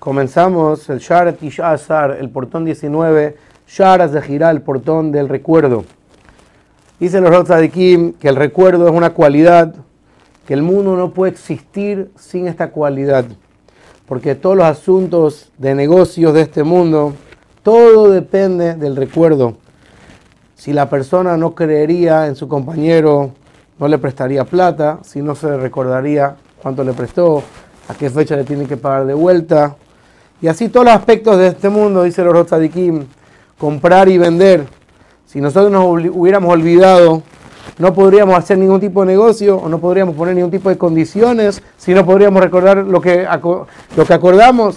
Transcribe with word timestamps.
Comenzamos 0.00 0.88
el 0.88 0.98
Shar 0.98 1.30
Tishazar, 1.34 2.16
el 2.18 2.30
portón 2.30 2.64
19, 2.64 3.36
Shar 3.68 4.08
Zehirah, 4.08 4.50
el 4.50 4.62
portón 4.62 5.12
del 5.12 5.28
recuerdo. 5.28 5.84
Dice 6.98 7.20
los 7.20 7.28
Rotzadikim 7.28 8.14
que 8.14 8.30
el 8.30 8.36
recuerdo 8.36 8.88
es 8.88 8.94
una 8.94 9.10
cualidad, 9.10 9.74
que 10.46 10.54
el 10.54 10.62
mundo 10.62 10.96
no 10.96 11.10
puede 11.10 11.32
existir 11.32 12.10
sin 12.16 12.48
esta 12.48 12.70
cualidad. 12.70 13.26
Porque 14.06 14.34
todos 14.34 14.56
los 14.56 14.64
asuntos 14.64 15.52
de 15.58 15.74
negocios 15.74 16.32
de 16.32 16.40
este 16.40 16.62
mundo, 16.62 17.12
todo 17.62 18.10
depende 18.10 18.76
del 18.76 18.96
recuerdo. 18.96 19.58
Si 20.54 20.72
la 20.72 20.88
persona 20.88 21.36
no 21.36 21.54
creería 21.54 22.26
en 22.26 22.36
su 22.36 22.48
compañero, 22.48 23.32
no 23.78 23.86
le 23.86 23.98
prestaría 23.98 24.46
plata, 24.46 25.00
si 25.02 25.20
no 25.20 25.34
se 25.34 25.58
recordaría 25.58 26.36
cuánto 26.62 26.84
le 26.84 26.94
prestó, 26.94 27.42
a 27.86 27.92
qué 27.92 28.08
fecha 28.08 28.34
le 28.34 28.44
tiene 28.44 28.64
que 28.64 28.78
pagar 28.78 29.04
de 29.04 29.12
vuelta. 29.12 29.76
Y 30.42 30.48
así 30.48 30.68
todos 30.68 30.86
los 30.86 30.94
aspectos 30.94 31.38
de 31.38 31.48
este 31.48 31.68
mundo, 31.68 32.02
dice 32.02 32.22
el 32.22 32.32
Rotzadikim, 32.32 33.04
comprar 33.58 34.08
y 34.08 34.16
vender. 34.16 34.66
Si 35.26 35.40
nosotros 35.40 35.70
nos 35.70 35.84
hubiéramos 35.84 36.52
olvidado, 36.52 37.22
no 37.78 37.94
podríamos 37.94 38.36
hacer 38.36 38.58
ningún 38.58 38.80
tipo 38.80 39.00
de 39.00 39.06
negocio 39.06 39.56
o 39.56 39.68
no 39.68 39.78
podríamos 39.78 40.14
poner 40.14 40.34
ningún 40.34 40.50
tipo 40.50 40.70
de 40.70 40.78
condiciones 40.78 41.62
si 41.76 41.94
no 41.94 42.04
podríamos 42.04 42.42
recordar 42.42 42.78
lo 42.78 43.00
que, 43.00 43.26
lo 43.96 44.04
que 44.06 44.14
acordamos. 44.14 44.76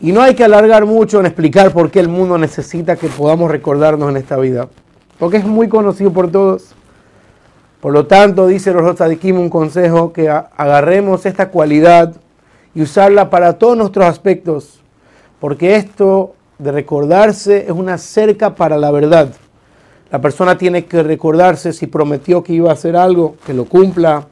Y 0.00 0.12
no 0.12 0.22
hay 0.22 0.34
que 0.34 0.44
alargar 0.44 0.86
mucho 0.86 1.20
en 1.20 1.26
explicar 1.26 1.72
por 1.72 1.90
qué 1.90 2.00
el 2.00 2.08
mundo 2.08 2.38
necesita 2.38 2.96
que 2.96 3.08
podamos 3.08 3.50
recordarnos 3.50 4.10
en 4.10 4.16
esta 4.16 4.36
vida. 4.36 4.68
Porque 5.18 5.38
es 5.38 5.44
muy 5.44 5.68
conocido 5.68 6.12
por 6.12 6.30
todos. 6.30 6.74
Por 7.80 7.92
lo 7.92 8.06
tanto, 8.06 8.46
dice 8.46 8.72
los 8.72 8.82
Rotzadikim 8.82 9.38
un 9.38 9.50
consejo 9.50 10.12
que 10.12 10.28
agarremos 10.28 11.26
esta 11.26 11.50
cualidad 11.50 12.14
y 12.74 12.82
usarla 12.82 13.30
para 13.30 13.58
todos 13.58 13.76
nuestros 13.76 14.06
aspectos, 14.06 14.80
porque 15.40 15.76
esto 15.76 16.34
de 16.58 16.72
recordarse 16.72 17.64
es 17.66 17.70
una 17.70 17.98
cerca 17.98 18.54
para 18.54 18.76
la 18.76 18.90
verdad. 18.90 19.32
La 20.10 20.20
persona 20.20 20.56
tiene 20.56 20.84
que 20.84 21.02
recordarse 21.02 21.72
si 21.72 21.86
prometió 21.86 22.42
que 22.42 22.52
iba 22.52 22.70
a 22.70 22.74
hacer 22.74 22.96
algo, 22.96 23.36
que 23.46 23.54
lo 23.54 23.64
cumpla. 23.64 24.26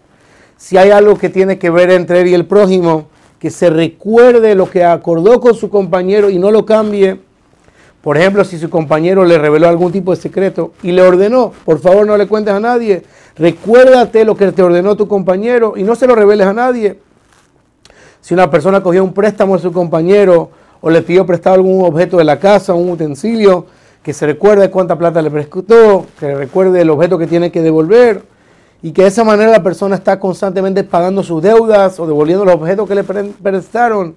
Si 0.56 0.76
hay 0.76 0.90
algo 0.90 1.18
que 1.18 1.28
tiene 1.28 1.58
que 1.58 1.70
ver 1.70 1.90
entre 1.90 2.20
él 2.20 2.28
y 2.28 2.34
el 2.34 2.46
prójimo, 2.46 3.08
que 3.40 3.50
se 3.50 3.70
recuerde 3.70 4.54
lo 4.54 4.70
que 4.70 4.84
acordó 4.84 5.40
con 5.40 5.54
su 5.54 5.68
compañero 5.68 6.30
y 6.30 6.38
no 6.38 6.52
lo 6.52 6.64
cambie. 6.64 7.18
Por 8.00 8.16
ejemplo, 8.16 8.44
si 8.44 8.58
su 8.58 8.70
compañero 8.70 9.24
le 9.24 9.38
reveló 9.38 9.68
algún 9.68 9.90
tipo 9.90 10.14
de 10.14 10.20
secreto 10.20 10.72
y 10.84 10.92
le 10.92 11.02
ordenó, 11.02 11.52
por 11.64 11.80
favor 11.80 12.06
no 12.06 12.16
le 12.16 12.28
cuentes 12.28 12.54
a 12.54 12.60
nadie, 12.60 13.02
recuérdate 13.36 14.24
lo 14.24 14.36
que 14.36 14.52
te 14.52 14.62
ordenó 14.62 14.96
tu 14.96 15.08
compañero 15.08 15.74
y 15.76 15.82
no 15.82 15.96
se 15.96 16.06
lo 16.06 16.14
reveles 16.14 16.46
a 16.46 16.52
nadie. 16.52 17.00
Si 18.22 18.34
una 18.34 18.50
persona 18.50 18.82
cogió 18.82 19.02
un 19.02 19.12
préstamo 19.12 19.56
de 19.56 19.62
su 19.62 19.72
compañero 19.72 20.50
o 20.80 20.88
le 20.88 21.02
pidió 21.02 21.26
prestado 21.26 21.56
algún 21.56 21.84
objeto 21.84 22.16
de 22.16 22.24
la 22.24 22.38
casa, 22.38 22.72
un 22.72 22.88
utensilio, 22.88 23.66
que 24.02 24.12
se 24.12 24.26
recuerde 24.26 24.70
cuánta 24.70 24.96
plata 24.96 25.20
le 25.20 25.30
prestó, 25.30 26.06
que 26.18 26.34
recuerde 26.34 26.80
el 26.80 26.90
objeto 26.90 27.18
que 27.18 27.26
tiene 27.26 27.50
que 27.50 27.62
devolver 27.62 28.22
y 28.80 28.92
que 28.92 29.02
de 29.02 29.08
esa 29.08 29.24
manera 29.24 29.50
la 29.50 29.62
persona 29.62 29.96
está 29.96 30.20
constantemente 30.20 30.84
pagando 30.84 31.24
sus 31.24 31.42
deudas 31.42 31.98
o 31.98 32.06
devolviendo 32.06 32.44
los 32.44 32.54
objetos 32.54 32.88
que 32.88 32.94
le 32.94 33.02
prestaron. 33.02 34.14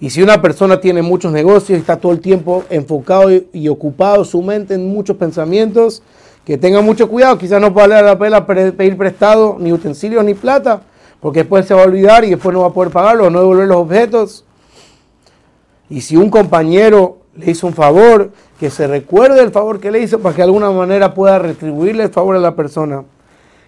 Y 0.00 0.08
si 0.08 0.22
una 0.22 0.40
persona 0.40 0.80
tiene 0.80 1.02
muchos 1.02 1.30
negocios 1.30 1.78
y 1.78 1.80
está 1.80 1.96
todo 1.96 2.12
el 2.12 2.20
tiempo 2.20 2.64
enfocado 2.70 3.30
y, 3.30 3.68
ocupado 3.68 4.24
su 4.24 4.40
mente 4.42 4.74
en 4.74 4.88
muchos 4.88 5.16
pensamientos, 5.18 6.02
que 6.44 6.56
tenga 6.56 6.80
mucho 6.80 7.08
cuidado, 7.08 7.36
quizás 7.36 7.60
no 7.60 7.70
vale 7.70 8.00
la 8.02 8.18
pena 8.18 8.46
pedir 8.46 8.96
prestado 8.96 9.56
ni 9.58 9.72
utensilios 9.72 10.24
ni 10.24 10.34
plata, 10.34 10.82
porque 11.24 11.38
después 11.38 11.64
se 11.64 11.72
va 11.72 11.80
a 11.80 11.86
olvidar 11.86 12.22
y 12.26 12.28
después 12.28 12.52
no 12.52 12.60
va 12.60 12.66
a 12.66 12.72
poder 12.74 12.92
pagarlo, 12.92 13.30
no 13.30 13.38
devolver 13.38 13.66
los 13.66 13.78
objetos. 13.78 14.44
Y 15.88 16.02
si 16.02 16.18
un 16.18 16.28
compañero 16.28 17.16
le 17.34 17.50
hizo 17.50 17.66
un 17.66 17.72
favor, 17.72 18.30
que 18.60 18.68
se 18.68 18.86
recuerde 18.86 19.40
el 19.40 19.50
favor 19.50 19.80
que 19.80 19.90
le 19.90 20.00
hizo 20.00 20.18
para 20.18 20.34
que 20.34 20.42
de 20.42 20.48
alguna 20.48 20.70
manera 20.70 21.14
pueda 21.14 21.38
retribuirle 21.38 22.02
el 22.02 22.10
favor 22.10 22.36
a 22.36 22.40
la 22.40 22.54
persona. 22.54 23.04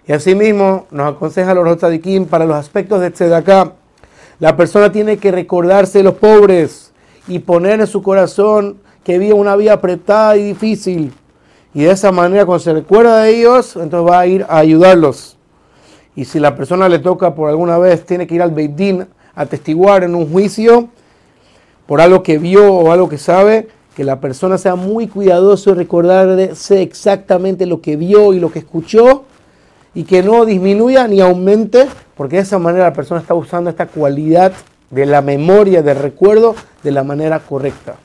Y 0.07 0.13
asimismo 0.13 0.85
nos 0.91 1.15
aconseja 1.15 1.55
los 1.55 1.65
Rotzadikim 1.65 2.27
para 2.27 2.45
los 2.45 2.57
aspectos 2.57 3.01
de 3.01 3.11
Tzedakah. 3.11 3.73
La 4.39 4.55
persona 4.55 4.93
tiene 4.93 5.17
que 5.17 5.33
recordarse 5.33 5.97
de 5.97 6.05
los 6.05 6.15
pobres 6.17 6.93
y 7.27 7.39
poner 7.39 7.81
en 7.81 7.87
su 7.87 8.03
corazón 8.03 8.77
que 9.03 9.19
vive 9.19 9.33
una 9.33 9.57
vida 9.57 9.73
apretada 9.73 10.37
y 10.37 10.43
difícil. 10.43 11.11
Y 11.73 11.85
de 11.85 11.91
esa 11.93 12.13
manera, 12.13 12.45
cuando 12.45 12.63
se 12.63 12.75
recuerda 12.75 13.23
de 13.23 13.35
ellos, 13.35 13.77
entonces 13.77 14.13
va 14.13 14.21
a 14.21 14.27
ir 14.27 14.45
a 14.47 14.59
ayudarlos. 14.59 15.36
Y 16.17 16.25
si 16.25 16.41
la 16.41 16.57
persona 16.57 16.89
le 16.89 16.99
toca 16.99 17.35
por 17.35 17.51
alguna 17.51 17.79
vez, 17.79 18.05
tiene 18.07 18.27
que 18.27 18.35
ir 18.35 18.43
al 18.43 18.51
Beidín 18.51 19.07
a 19.35 19.47
testiguar 19.47 20.03
en 20.03 20.15
un 20.15 20.33
juicio 20.33 20.89
por 21.87 22.01
algo 22.01 22.23
que 22.23 22.39
vio 22.39 22.73
o 22.73 22.91
algo 22.91 23.09
que 23.09 23.19
sabe, 23.19 23.69
que 23.95 24.03
la 24.03 24.21
persona 24.21 24.59
sea 24.59 24.75
muy 24.75 25.07
cuidadoso 25.09 25.71
de 25.71 25.77
recordarse 25.77 26.83
exactamente 26.83 27.67
lo 27.67 27.81
que 27.81 27.97
vio 27.97 28.33
y 28.33 28.41
lo 28.41 28.51
que 28.51 28.59
escuchó 28.59 29.25
y 29.95 30.05
que 30.05 30.23
no 30.23 30.45
disminuya 30.45 31.07
ni 31.07 31.21
aumente, 31.21 31.87
porque 32.17 32.37
de 32.37 32.43
esa 32.43 32.59
manera 32.59 32.85
la 32.85 32.93
persona 32.93 33.21
está 33.21 33.35
usando 33.35 33.71
esta 33.71 33.87
cualidad 33.87 34.53
de 34.91 35.07
la 35.07 35.23
memoria, 35.23 35.83
del 35.83 35.99
recuerdo, 35.99 36.55
de 36.83 36.93
la 36.93 37.05
manera 37.05 37.41
correcta. 37.41 37.97